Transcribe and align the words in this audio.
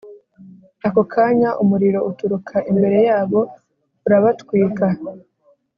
Ako 0.87 1.01
kanya 1.13 1.49
umuriro 1.63 1.99
uturuka 2.09 2.55
imbere 2.71 2.97
yabo 3.07 3.39
urabatwika 4.05 4.85